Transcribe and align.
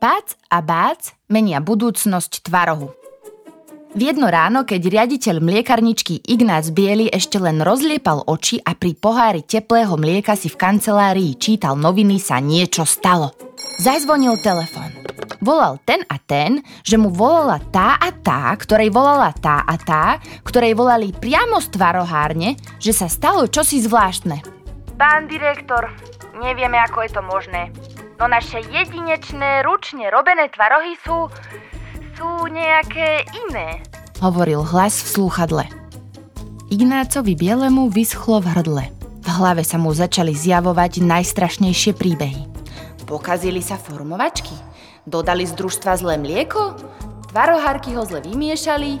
Pác 0.00 0.32
a 0.48 0.64
Bác 0.64 1.12
menia 1.28 1.60
budúcnosť 1.60 2.48
tvarohu. 2.48 2.88
V 3.92 4.00
jedno 4.00 4.32
ráno, 4.32 4.64
keď 4.64 4.88
riaditeľ 4.88 5.44
mliekarničky 5.44 6.24
Ignác 6.24 6.72
Biely 6.72 7.12
ešte 7.12 7.36
len 7.36 7.60
rozliepal 7.60 8.24
oči 8.24 8.64
a 8.64 8.72
pri 8.72 8.96
pohári 8.96 9.44
teplého 9.44 9.92
mlieka 10.00 10.40
si 10.40 10.48
v 10.48 10.56
kancelárii 10.56 11.36
čítal 11.36 11.76
noviny, 11.76 12.16
sa 12.16 12.40
niečo 12.40 12.88
stalo. 12.88 13.36
Zazvonil 13.76 14.40
telefon. 14.40 14.88
Volal 15.44 15.76
ten 15.84 16.00
a 16.08 16.16
ten, 16.16 16.64
že 16.80 16.96
mu 16.96 17.12
volala 17.12 17.60
tá 17.68 18.00
a 18.00 18.08
tá, 18.08 18.56
ktorej 18.56 18.88
volala 18.88 19.36
tá 19.36 19.68
a 19.68 19.76
tá, 19.76 20.16
ktorej 20.48 20.72
volali 20.80 21.12
priamo 21.12 21.60
z 21.60 21.76
tvarohárne, 21.76 22.56
že 22.80 22.96
sa 22.96 23.04
stalo 23.04 23.52
čosi 23.52 23.84
zvláštne. 23.84 24.40
Pán 24.96 25.28
direktor, 25.28 25.92
nevieme, 26.40 26.80
ako 26.88 27.04
je 27.04 27.10
to 27.12 27.20
možné. 27.20 27.68
No 28.20 28.28
naše 28.28 28.60
jedinečné, 28.60 29.64
ručne 29.64 30.12
robené 30.12 30.52
tvarohy 30.52 30.92
sú... 31.00 31.32
sú 32.20 32.28
nejaké 32.52 33.24
iné. 33.48 33.80
Hovoril 34.20 34.60
hlas 34.60 35.00
v 35.00 35.08
slúchadle. 35.08 35.64
Ignácovi 36.68 37.32
bielemu 37.32 37.88
vyschlo 37.88 38.44
v 38.44 38.52
hrdle. 38.52 38.84
V 39.24 39.28
hlave 39.40 39.64
sa 39.64 39.80
mu 39.80 39.96
začali 39.96 40.36
zjavovať 40.36 41.00
najstrašnejšie 41.00 41.96
príbehy. 41.96 42.44
Pokazili 43.08 43.64
sa 43.64 43.80
formovačky? 43.80 44.52
Dodali 45.08 45.48
z 45.48 45.56
družstva 45.56 45.96
zlé 45.96 46.20
mlieko? 46.20 46.76
Tvarohárky 47.32 47.96
ho 47.96 48.04
zle 48.04 48.20
vymiešali? 48.20 49.00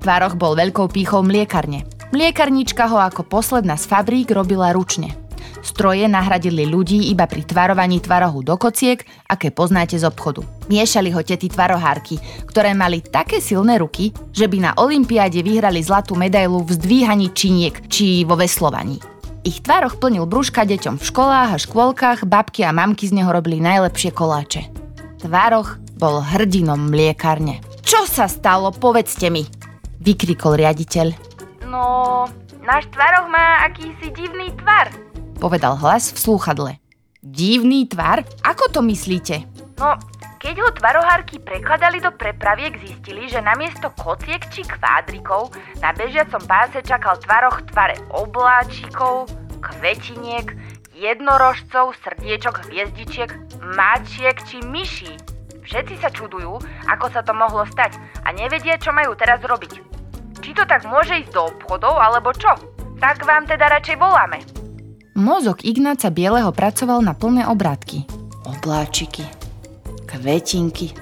Tvaroch 0.00 0.32
bol 0.32 0.56
veľkou 0.56 0.88
pýchou 0.88 1.20
mliekarne. 1.20 1.84
Mliekarnička 2.08 2.88
ho 2.88 2.96
ako 3.04 3.20
posledná 3.20 3.76
z 3.76 3.84
fabrík 3.84 4.32
robila 4.32 4.72
ručne. 4.72 5.25
Stroje 5.60 6.06
nahradili 6.06 6.68
ľudí 6.68 7.10
iba 7.10 7.26
pri 7.26 7.42
tvarovaní 7.46 8.02
tvarohu 8.02 8.42
do 8.42 8.54
kociek, 8.54 9.02
aké 9.26 9.50
poznáte 9.50 9.98
z 9.98 10.06
obchodu. 10.06 10.44
Miešali 10.66 11.10
ho 11.14 11.20
tety 11.22 11.50
tvarohárky, 11.50 12.18
ktoré 12.48 12.72
mali 12.72 13.02
také 13.02 13.38
silné 13.38 13.78
ruky, 13.78 14.14
že 14.32 14.46
by 14.50 14.58
na 14.60 14.72
olympiáde 14.78 15.42
vyhrali 15.42 15.82
zlatú 15.82 16.14
medailu 16.18 16.62
v 16.62 16.74
zdvíhaní 16.76 17.34
činiek 17.34 17.86
či 17.90 18.26
vo 18.26 18.34
veslovaní. 18.34 18.98
Ich 19.46 19.62
tvároch 19.62 20.02
plnil 20.02 20.26
brúška 20.26 20.66
deťom 20.66 20.98
v 20.98 21.06
školách 21.06 21.54
a 21.54 21.62
škôlkach, 21.62 22.26
babky 22.26 22.66
a 22.66 22.74
mamky 22.74 23.06
z 23.06 23.14
neho 23.14 23.30
robili 23.30 23.62
najlepšie 23.62 24.10
koláče. 24.10 24.66
Tvároch 25.22 25.78
bol 25.94 26.18
hrdinom 26.18 26.90
mliekárne. 26.90 27.62
Čo 27.86 28.10
sa 28.10 28.26
stalo, 28.26 28.74
povedzte 28.74 29.30
mi, 29.30 29.46
vykrikol 30.02 30.58
riaditeľ. 30.58 31.14
No, 31.70 32.26
náš 32.66 32.90
tvaroch 32.90 33.30
má 33.30 33.62
akýsi 33.70 34.10
divný 34.10 34.50
tvar, 34.58 34.90
povedal 35.36 35.76
hlas 35.78 36.10
v 36.12 36.18
slúchadle. 36.18 36.72
Divný 37.20 37.86
tvar? 37.90 38.24
Ako 38.42 38.72
to 38.72 38.80
myslíte? 38.84 39.44
No, 39.76 39.98
keď 40.40 40.62
ho 40.62 40.70
tvarohárky 40.72 41.42
prekladali 41.42 41.98
do 41.98 42.14
prepraviek, 42.14 42.78
zistili, 42.78 43.26
že 43.26 43.42
namiesto 43.42 43.90
kociek 43.98 44.46
či 44.48 44.62
kvádrikov 44.62 45.52
na 45.82 45.90
bežiacom 45.90 46.40
páse 46.46 46.80
čakal 46.86 47.18
tvaroch 47.18 47.66
tvare 47.68 47.98
obláčikov, 48.14 49.26
kvetiniek, 49.58 50.54
jednorožcov, 50.94 51.98
srdiečok, 52.00 52.70
hviezdičiek, 52.70 53.30
mačiek 53.76 54.38
či 54.46 54.62
myší. 54.64 55.12
Všetci 55.66 55.98
sa 55.98 56.14
čudujú, 56.14 56.62
ako 56.86 57.06
sa 57.10 57.26
to 57.26 57.34
mohlo 57.34 57.66
stať 57.66 57.98
a 58.22 58.30
nevedia, 58.30 58.78
čo 58.78 58.94
majú 58.94 59.18
teraz 59.18 59.42
robiť. 59.42 59.82
Či 60.40 60.54
to 60.54 60.62
tak 60.62 60.86
môže 60.86 61.26
ísť 61.26 61.34
do 61.34 61.50
obchodov, 61.50 61.98
alebo 61.98 62.30
čo? 62.30 62.54
Tak 63.02 63.26
vám 63.26 63.50
teda 63.50 63.66
radšej 63.66 63.98
voláme. 63.98 64.55
Mozog 65.16 65.64
Ignáca 65.64 66.12
Bieleho 66.12 66.52
pracoval 66.52 67.00
na 67.00 67.16
plné 67.16 67.48
obrátky. 67.48 68.04
Obláčiky, 68.44 69.24
kvetinky, 70.04 70.92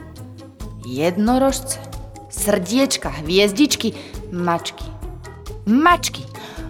jednorožce, 0.86 1.82
srdiečka, 2.30 3.10
hviezdičky, 3.10 3.90
mačky. 4.30 4.86
Mačky! 5.66 6.22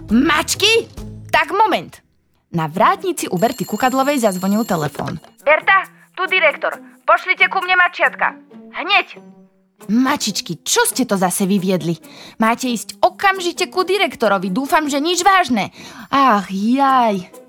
Mačky! 0.09 0.89
Tak 1.29 1.53
moment! 1.53 2.01
Na 2.49 2.65
vrátnici 2.67 3.29
u 3.29 3.37
Berty 3.37 3.69
Kukadlovej 3.69 4.25
zazvonil 4.25 4.65
telefón. 4.65 5.21
Berta, 5.45 5.85
tu 6.17 6.25
direktor. 6.31 6.81
Pošlite 7.05 7.53
ku 7.53 7.61
mne 7.61 7.77
mačiatka. 7.77 8.41
Hneď! 8.73 9.21
Mačičky, 9.91 10.65
čo 10.65 10.81
ste 10.89 11.05
to 11.05 11.21
zase 11.21 11.45
vyviedli? 11.45 11.99
Máte 12.41 12.73
ísť 12.73 13.05
okamžite 13.05 13.69
ku 13.69 13.85
direktorovi, 13.85 14.49
dúfam, 14.49 14.89
že 14.89 15.03
nič 15.03 15.21
vážne. 15.21 15.75
Ach, 16.09 16.49
jaj. 16.49 17.44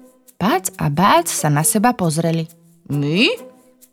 Pác 0.45 0.69
a 0.78 0.94
Bác 0.94 1.25
sa 1.25 1.50
na 1.50 1.66
seba 1.66 1.97
pozreli. 1.97 2.45
My? 2.94 3.33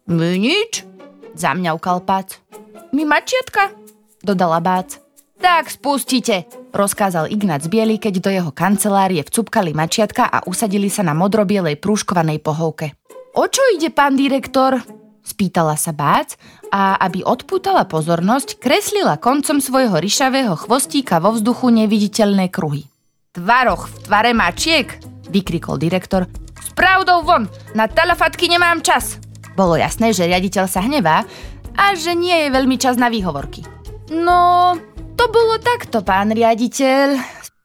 My 0.04 0.36
nič? 0.36 0.84
Zamňaukal 1.32 2.04
Pác. 2.04 2.44
My 2.92 3.08
mačiatka? 3.08 3.72
Dodala 4.20 4.60
Bác. 4.60 5.00
Tak 5.40 5.72
spustite, 5.72 6.44
rozkázal 6.76 7.32
Ignác 7.32 7.72
Biely, 7.72 7.96
keď 7.96 8.14
do 8.20 8.28
jeho 8.28 8.52
kancelárie 8.52 9.24
vcupkali 9.24 9.72
mačiatka 9.72 10.28
a 10.28 10.44
usadili 10.44 10.92
sa 10.92 11.00
na 11.00 11.16
modrobielej 11.16 11.80
prúškovanej 11.80 12.44
pohovke. 12.44 13.00
O 13.32 13.48
čo 13.48 13.64
ide, 13.72 13.88
pán 13.88 14.20
direktor? 14.20 14.76
Spýtala 15.24 15.80
sa 15.80 15.96
Bác 15.96 16.36
a 16.68 17.00
aby 17.00 17.24
odpútala 17.24 17.88
pozornosť, 17.88 18.60
kreslila 18.60 19.16
koncom 19.16 19.56
svojho 19.56 19.96
ryšavého 19.96 20.52
chvostíka 20.60 21.16
vo 21.16 21.32
vzduchu 21.32 21.72
neviditeľné 21.72 22.52
kruhy. 22.52 22.84
Tvaroch 23.32 23.88
v 23.88 23.96
tvare 24.04 24.36
mačiek, 24.36 25.00
vykrikol 25.32 25.80
direktor. 25.80 26.41
Pravdou 26.72 27.22
von, 27.22 27.44
na 27.76 27.86
talafatky 27.86 28.48
nemám 28.48 28.80
čas. 28.80 29.20
Bolo 29.52 29.76
jasné, 29.76 30.16
že 30.16 30.28
riaditeľ 30.28 30.64
sa 30.66 30.80
hnevá 30.80 31.28
a 31.76 31.84
že 31.92 32.16
nie 32.16 32.48
je 32.48 32.54
veľmi 32.54 32.76
čas 32.80 32.96
na 32.96 33.12
výhovorky. 33.12 33.64
No, 34.12 34.74
to 35.16 35.24
bolo 35.28 35.60
takto, 35.60 36.00
pán 36.04 36.32
riaditeľ, 36.32 37.20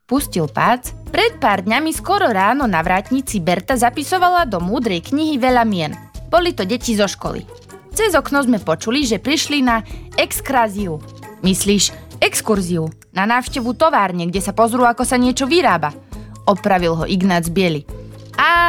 pustil 0.07 0.47
pác. 0.51 0.91
Pred 1.07 1.39
pár 1.39 1.63
dňami 1.63 1.91
skoro 1.95 2.27
ráno 2.27 2.67
na 2.67 2.83
vrátnici 2.83 3.39
Berta 3.39 3.79
zapisovala 3.79 4.43
do 4.43 4.59
múdrej 4.59 5.11
knihy 5.11 5.39
veľa 5.39 5.63
mien– 5.63 5.95
boli 6.27 6.51
to 6.51 6.67
deti 6.67 6.91
zo 6.95 7.07
školy. 7.07 7.47
Cez 7.95 8.13
okno 8.13 8.43
sme 8.43 8.59
počuli, 8.61 9.07
že 9.07 9.17
prišli 9.17 9.63
na 9.63 9.81
exkraziu. 10.19 10.99
Myslíš 11.41 11.95
exkurziu, 12.19 12.91
na 13.15 13.25
návštevu 13.25 13.73
továrne, 13.73 14.27
kde 14.27 14.43
sa 14.43 14.53
pozrú, 14.53 14.83
ako 14.85 15.07
sa 15.07 15.17
niečo 15.17 15.47
vyrába. 15.47 15.95
Opravil 16.45 16.93
ho 16.93 17.05
Ignác 17.07 17.49
Bieli. 17.49 17.87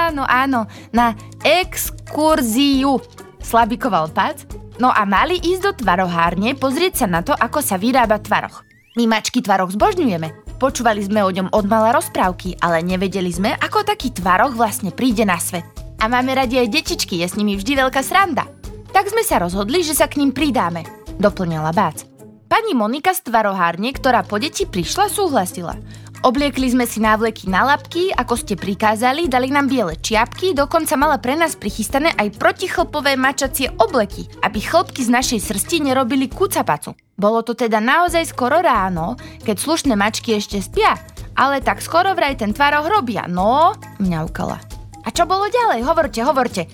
Áno, 0.09 0.25
áno, 0.25 0.65
na 0.89 1.13
exkurziu, 1.45 2.97
slabikoval 3.45 4.09
Pac. 4.09 4.49
No 4.81 4.89
a 4.89 5.05
mali 5.05 5.37
ísť 5.37 5.61
do 5.61 5.73
tvarohárne 5.85 6.57
pozrieť 6.57 7.05
sa 7.05 7.07
na 7.13 7.21
to, 7.21 7.37
ako 7.37 7.61
sa 7.61 7.77
vyrába 7.77 8.17
tvaroch. 8.17 8.65
My 8.97 9.05
mačky 9.05 9.45
tvaroch 9.45 9.69
zbožňujeme. 9.77 10.57
Počúvali 10.57 11.05
sme 11.05 11.21
o 11.21 11.29
ňom 11.29 11.53
od 11.53 11.65
mala 11.69 11.93
rozprávky, 11.93 12.57
ale 12.65 12.81
nevedeli 12.81 13.29
sme, 13.29 13.53
ako 13.61 13.85
taký 13.85 14.09
tvaroch 14.17 14.57
vlastne 14.57 14.97
príde 14.97 15.29
na 15.29 15.37
svet. 15.37 15.69
A 16.01 16.09
máme 16.09 16.33
radi 16.33 16.57
aj 16.57 16.73
detičky, 16.73 17.21
je 17.21 17.29
s 17.29 17.37
nimi 17.37 17.61
vždy 17.61 17.77
veľká 17.77 18.01
sranda. 18.01 18.49
Tak 18.89 19.13
sme 19.13 19.21
sa 19.21 19.45
rozhodli, 19.45 19.85
že 19.85 19.93
sa 19.93 20.09
k 20.09 20.25
ním 20.25 20.33
pridáme, 20.33 20.89
doplňala 21.21 21.77
Bác. 21.77 22.09
Pani 22.49 22.73
Monika 22.73 23.13
z 23.13 23.29
tvarohárne, 23.29 23.93
ktorá 23.93 24.25
po 24.25 24.41
deti 24.41 24.65
prišla, 24.65 25.13
súhlasila. 25.13 25.77
Obliekli 26.19 26.67
sme 26.67 26.83
si 26.83 26.99
návleky 26.99 27.47
na 27.47 27.63
labky, 27.63 28.11
ako 28.11 28.35
ste 28.35 28.59
prikázali, 28.59 29.31
dali 29.31 29.55
nám 29.55 29.71
biele 29.71 29.95
čiapky, 29.95 30.51
dokonca 30.51 30.99
mala 30.99 31.23
pre 31.23 31.39
nás 31.39 31.55
prichystané 31.55 32.11
aj 32.19 32.35
protichlpové 32.35 33.15
mačacie 33.15 33.71
obleky, 33.79 34.27
aby 34.43 34.59
chlpky 34.59 35.07
z 35.07 35.15
našej 35.15 35.39
srsti 35.39 35.87
nerobili 35.87 36.27
kucapacu. 36.27 36.99
Bolo 37.15 37.47
to 37.47 37.55
teda 37.55 37.79
naozaj 37.79 38.35
skoro 38.35 38.59
ráno, 38.59 39.15
keď 39.47 39.63
slušné 39.63 39.95
mačky 39.95 40.35
ešte 40.35 40.59
spia, 40.59 40.99
ale 41.39 41.63
tak 41.63 41.79
skoro 41.79 42.11
vraj 42.19 42.35
ten 42.35 42.51
tvaroh 42.51 42.83
robia, 42.91 43.31
no, 43.31 43.79
mňaukala. 44.03 44.59
A 45.07 45.09
čo 45.15 45.23
bolo 45.23 45.47
ďalej? 45.47 45.87
Hovorte, 45.87 46.19
hovorte, 46.27 46.67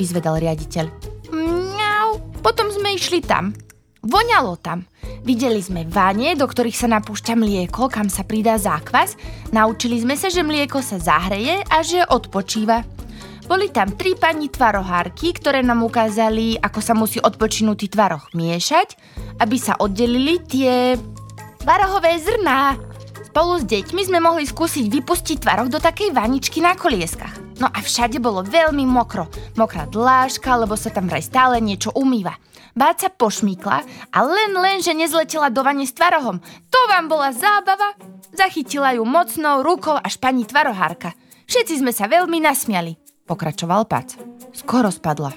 vyzvedal 0.00 0.40
riaditeľ. 0.40 0.88
Mňau, 1.36 2.40
potom 2.40 2.72
sme 2.72 2.96
išli 2.96 3.20
tam. 3.20 3.52
Voňalo 4.00 4.56
tam. 4.56 4.88
Videli 5.22 5.62
sme 5.62 5.88
vanie, 5.88 6.34
do 6.34 6.44
ktorých 6.44 6.76
sa 6.76 6.88
napúšťa 6.90 7.34
mlieko, 7.38 7.88
kam 7.88 8.10
sa 8.10 8.26
pridá 8.26 8.58
zákvas. 8.60 9.16
Naučili 9.54 10.02
sme 10.02 10.18
sa, 10.18 10.28
že 10.28 10.44
mlieko 10.44 10.82
sa 10.82 10.98
zahreje 10.98 11.62
a 11.70 11.80
že 11.80 12.02
odpočíva. 12.04 12.84
Boli 13.46 13.70
tam 13.70 13.94
tri 13.94 14.18
pani 14.18 14.50
tvarohárky, 14.50 15.30
ktoré 15.30 15.62
nám 15.62 15.86
ukázali, 15.86 16.58
ako 16.58 16.80
sa 16.82 16.98
musí 16.98 17.22
odpočinutý 17.22 17.86
tvaroch 17.86 18.34
miešať, 18.34 18.98
aby 19.38 19.54
sa 19.54 19.78
oddelili 19.78 20.42
tie 20.42 20.98
tvarohové 21.62 22.18
zrná. 22.18 22.74
Spolu 23.30 23.62
s 23.62 23.64
deťmi 23.70 24.02
sme 24.02 24.18
mohli 24.18 24.42
skúsiť 24.42 24.90
vypustiť 24.90 25.46
tvaroch 25.46 25.70
do 25.70 25.78
takej 25.78 26.10
vaničky 26.10 26.58
na 26.58 26.74
kolieskach. 26.74 27.45
No 27.56 27.72
a 27.72 27.78
všade 27.80 28.20
bolo 28.20 28.44
veľmi 28.44 28.84
mokro. 28.84 29.32
Mokrá 29.56 29.88
dláška, 29.88 30.60
lebo 30.60 30.76
sa 30.76 30.92
tam 30.92 31.08
vraj 31.08 31.24
stále 31.24 31.56
niečo 31.60 31.88
umýva. 31.96 32.36
Báca 32.76 33.08
pošmíkla 33.08 33.78
a 34.12 34.18
len 34.20 34.52
len, 34.52 34.84
že 34.84 34.92
nezletela 34.92 35.48
do 35.48 35.64
vane 35.64 35.88
s 35.88 35.96
tvarohom. 35.96 36.36
To 36.68 36.80
vám 36.92 37.08
bola 37.08 37.32
zábava. 37.32 37.96
Zachytila 38.36 38.92
ju 38.92 39.08
mocnou 39.08 39.64
rukou 39.64 39.96
až 39.96 40.20
pani 40.20 40.44
tvarohárka. 40.44 41.16
Všetci 41.48 41.80
sme 41.80 41.96
sa 41.96 42.04
veľmi 42.04 42.36
nasmiali, 42.42 43.24
pokračoval 43.24 43.88
Pac. 43.88 44.20
Skoro 44.52 44.92
spadla. 44.92 45.32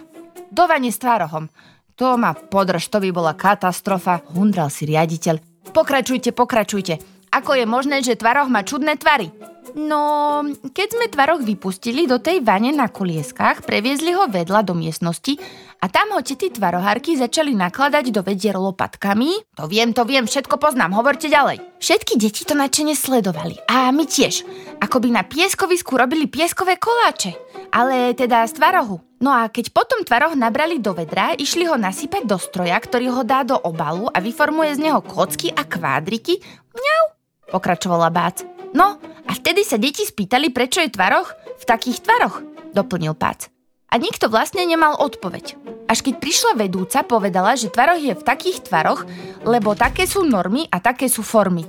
Do 0.52 0.68
vane 0.68 0.92
s 0.92 1.00
tvarohom. 1.00 1.48
To 1.96 2.20
ma 2.20 2.36
podrž, 2.36 2.92
to 2.92 3.00
by 3.00 3.10
bola 3.16 3.32
katastrofa, 3.36 4.20
hundral 4.36 4.68
si 4.68 4.84
riaditeľ. 4.88 5.40
Pokračujte, 5.72 6.36
pokračujte. 6.36 7.00
Ako 7.30 7.56
je 7.56 7.66
možné, 7.70 8.02
že 8.02 8.18
tvaroch 8.18 8.50
má 8.50 8.66
čudné 8.66 8.98
tvary? 8.98 9.30
No, 9.78 10.42
keď 10.74 10.88
sme 10.96 11.06
tvaroch 11.12 11.42
vypustili 11.46 12.10
do 12.10 12.18
tej 12.18 12.42
vane 12.42 12.74
na 12.74 12.90
kolieskách, 12.90 13.68
previezli 13.68 14.16
ho 14.16 14.26
vedľa 14.26 14.66
do 14.66 14.74
miestnosti 14.74 15.38
a 15.80 15.86
tam 15.88 16.12
ho 16.16 16.20
tety 16.20 16.52
tvarohárky 16.52 17.16
začali 17.16 17.56
nakladať 17.56 18.12
do 18.12 18.22
vedier 18.26 18.58
lopatkami. 18.58 19.56
To 19.56 19.70
viem, 19.70 19.96
to 19.96 20.04
viem, 20.04 20.28
všetko 20.28 20.60
poznám, 20.60 20.98
hovorte 20.98 21.32
ďalej. 21.32 21.62
Všetky 21.80 22.20
deti 22.20 22.44
to 22.44 22.58
načene 22.58 22.98
sledovali 22.98 23.56
a 23.70 23.94
my 23.96 24.04
tiež. 24.04 24.44
Ako 24.84 25.00
by 25.00 25.10
na 25.14 25.24
pieskovisku 25.24 25.96
robili 25.96 26.28
pieskové 26.28 26.76
koláče, 26.76 27.36
ale 27.72 28.12
teda 28.16 28.44
z 28.48 28.60
tvarohu. 28.60 29.00
No 29.20 29.36
a 29.36 29.52
keď 29.52 29.76
potom 29.76 30.04
tvaroh 30.04 30.36
nabrali 30.36 30.80
do 30.80 30.96
vedra, 30.96 31.36
išli 31.36 31.68
ho 31.68 31.76
nasypať 31.76 32.24
do 32.24 32.40
stroja, 32.40 32.80
ktorý 32.80 33.12
ho 33.12 33.24
dá 33.28 33.44
do 33.44 33.60
obalu 33.60 34.08
a 34.12 34.24
vyformuje 34.24 34.80
z 34.80 34.84
neho 34.88 35.04
kocky 35.04 35.52
a 35.52 35.68
kvádriky. 35.68 36.40
Mňau, 36.72 37.04
pokračovala 37.52 38.08
Bác. 38.12 38.59
No, 38.74 39.02
a 39.02 39.32
vtedy 39.34 39.66
sa 39.66 39.82
deti 39.82 40.06
spýtali, 40.06 40.54
prečo 40.54 40.82
je 40.82 40.94
tvaroch 40.94 41.34
v 41.58 41.64
takých 41.66 42.06
tvaroch, 42.06 42.42
doplnil 42.74 43.18
Pác. 43.18 43.50
A 43.90 43.98
nikto 43.98 44.30
vlastne 44.30 44.62
nemal 44.70 44.94
odpoveď. 45.02 45.58
Až 45.90 46.06
keď 46.06 46.22
prišla 46.22 46.54
vedúca, 46.54 47.02
povedala, 47.02 47.58
že 47.58 47.74
tvaroch 47.74 47.98
je 47.98 48.14
v 48.14 48.22
takých 48.22 48.70
tvaroch, 48.70 49.02
lebo 49.42 49.74
také 49.74 50.06
sú 50.06 50.22
normy 50.22 50.70
a 50.70 50.78
také 50.78 51.10
sú 51.10 51.26
formy. 51.26 51.66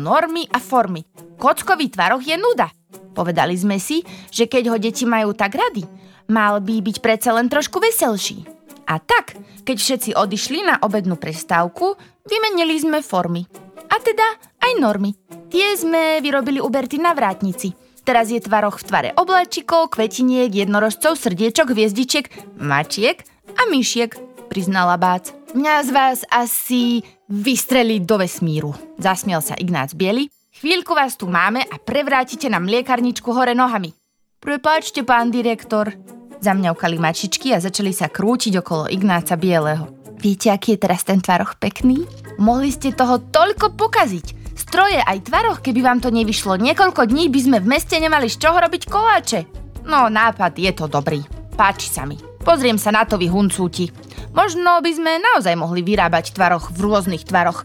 Normy 0.00 0.48
a 0.48 0.56
formy. 0.56 1.04
Kockový 1.36 1.92
tvaroch 1.92 2.24
je 2.24 2.40
nuda. 2.40 2.72
Povedali 3.12 3.52
sme 3.52 3.76
si, 3.76 4.00
že 4.32 4.48
keď 4.48 4.72
ho 4.72 4.76
deti 4.80 5.04
majú 5.04 5.36
tak 5.36 5.60
rady, 5.60 5.84
mal 6.32 6.64
by 6.64 6.80
byť 6.80 6.96
predsa 7.04 7.36
len 7.36 7.52
trošku 7.52 7.76
veselší. 7.76 8.57
A 8.88 8.96
tak, 8.96 9.36
keď 9.68 9.76
všetci 9.76 10.10
odišli 10.16 10.64
na 10.64 10.80
obednú 10.80 11.20
prestávku, 11.20 11.94
vymenili 12.24 12.80
sme 12.80 13.04
formy. 13.04 13.44
A 13.92 14.00
teda 14.00 14.24
aj 14.64 14.72
normy. 14.80 15.12
Tie 15.52 15.76
sme 15.76 16.24
vyrobili 16.24 16.60
u 16.60 16.68
Berty 16.72 16.96
na 16.96 17.12
vrátnici. 17.12 17.76
Teraz 18.08 18.32
je 18.32 18.40
tvaroch 18.40 18.80
v 18.80 18.86
tvare 18.88 19.10
obláčikov, 19.20 19.92
kvetiniek, 19.92 20.48
jednorožcov, 20.48 21.20
srdiečok, 21.20 21.76
hviezdičiek, 21.76 22.56
mačiek 22.56 23.20
a 23.52 23.68
myšiek, 23.68 24.16
priznala 24.48 24.96
Bác. 24.96 25.36
Mňa 25.52 25.74
z 25.84 25.90
vás 25.92 26.18
asi 26.32 27.04
vystrelí 27.28 28.00
do 28.00 28.16
vesmíru, 28.16 28.72
zasmiel 28.96 29.44
sa 29.44 29.60
Ignác 29.60 29.92
Bieli. 29.92 30.32
Chvíľku 30.56 30.96
vás 30.96 31.20
tu 31.20 31.28
máme 31.28 31.60
a 31.68 31.76
prevrátite 31.76 32.48
na 32.48 32.56
mliekarničku 32.64 33.28
hore 33.36 33.52
nohami. 33.52 33.92
Prepáčte, 34.40 35.04
pán 35.04 35.28
direktor, 35.28 35.92
zamňaukali 36.40 36.96
mačičky 36.98 37.52
a 37.54 37.62
začali 37.62 37.90
sa 37.90 38.10
krútiť 38.10 38.62
okolo 38.62 38.90
Ignáca 38.90 39.38
Bieleho. 39.38 39.98
Viete, 40.18 40.50
aký 40.50 40.74
je 40.74 40.82
teraz 40.82 41.06
ten 41.06 41.22
tvaroch 41.22 41.54
pekný? 41.62 42.02
Mohli 42.42 42.74
ste 42.74 42.90
toho 42.90 43.22
toľko 43.22 43.78
pokaziť. 43.78 44.58
Stroje 44.58 44.98
aj 44.98 45.30
tvaroch, 45.30 45.62
keby 45.62 45.80
vám 45.86 46.02
to 46.02 46.10
nevyšlo. 46.10 46.58
Niekoľko 46.58 47.06
dní 47.06 47.30
by 47.30 47.40
sme 47.40 47.58
v 47.62 47.70
meste 47.70 47.94
nemali 47.94 48.26
z 48.26 48.42
čoho 48.42 48.58
robiť 48.58 48.82
koláče. 48.90 49.40
No, 49.86 50.10
nápad 50.10 50.58
je 50.58 50.72
to 50.74 50.90
dobrý. 50.90 51.22
Páči 51.54 51.86
sa 51.86 52.02
mi. 52.02 52.18
Pozriem 52.42 52.76
sa 52.76 52.90
na 52.90 53.06
to 53.06 53.14
vy 53.14 53.30
huncúti. 53.30 53.94
Možno 54.34 54.82
by 54.82 54.90
sme 54.90 55.22
naozaj 55.22 55.54
mohli 55.54 55.86
vyrábať 55.86 56.34
tvaroch 56.34 56.74
v 56.74 56.78
rôznych 56.82 57.22
tvaroch. 57.22 57.64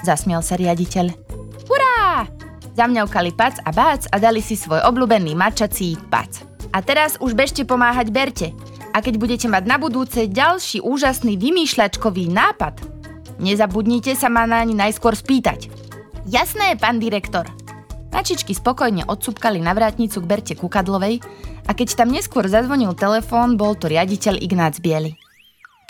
Zasmiel 0.00 0.40
sa 0.40 0.56
riaditeľ. 0.56 1.12
Hurá! 1.68 2.24
Zamňaukali 2.72 3.36
pac 3.36 3.60
a 3.60 3.70
bác 3.76 4.08
a 4.08 4.16
dali 4.16 4.40
si 4.40 4.56
svoj 4.56 4.80
obľúbený 4.88 5.36
mačací 5.36 6.00
pac. 6.08 6.49
A 6.70 6.78
teraz 6.82 7.18
už 7.18 7.34
bežte 7.34 7.66
pomáhať 7.66 8.14
Berte. 8.14 8.48
A 8.90 9.02
keď 9.02 9.18
budete 9.18 9.46
mať 9.46 9.64
na 9.66 9.78
budúce 9.78 10.26
ďalší 10.26 10.82
úžasný 10.82 11.38
vymýšľačkový 11.38 12.30
nápad, 12.30 12.82
nezabudnite 13.38 14.14
sa 14.18 14.26
ma 14.26 14.46
naň 14.46 14.74
najskôr 14.74 15.14
spýtať. 15.14 15.70
Jasné, 16.26 16.78
pán 16.78 16.98
direktor. 17.02 17.46
Mačičky 18.10 18.52
spokojne 18.52 19.06
odsúpkali 19.06 19.62
na 19.62 19.70
vrátnicu 19.72 20.20
k 20.20 20.28
Berte 20.28 20.54
Kukadlovej 20.58 21.22
a 21.66 21.70
keď 21.70 22.02
tam 22.02 22.10
neskôr 22.10 22.46
zazvonil 22.50 22.92
telefón, 22.98 23.54
bol 23.54 23.78
to 23.78 23.86
riaditeľ 23.86 24.42
Ignác 24.42 24.82
Biely. 24.82 25.14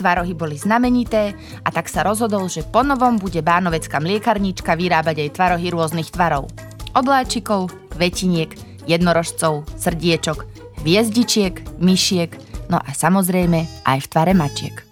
Tvarohy 0.00 0.32
boli 0.32 0.56
znamenité 0.56 1.36
a 1.60 1.68
tak 1.68 1.88
sa 1.88 2.00
rozhodol, 2.00 2.48
že 2.48 2.64
ponovom 2.64 3.20
bude 3.20 3.44
bánovecká 3.44 4.00
mliekarnička 4.00 4.72
vyrábať 4.72 5.28
aj 5.28 5.34
tvarohy 5.36 5.68
rôznych 5.72 6.08
tvarov. 6.08 6.48
Obláčikov, 6.96 7.68
kvetiniek, 7.92 8.52
jednorožcov, 8.88 9.68
srdiečok, 9.76 10.49
hviezdičiek, 10.80 11.80
myšiek, 11.80 12.30
no 12.72 12.80
a 12.80 12.90
samozrejme 12.90 13.84
aj 13.84 13.98
v 14.00 14.10
tvare 14.10 14.32
mačiek. 14.32 14.89